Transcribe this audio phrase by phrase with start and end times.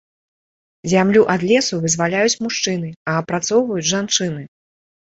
[0.93, 4.43] Зямлю ад лесу вызваляюць мужчыны, а апрацоўваюць жанчыны.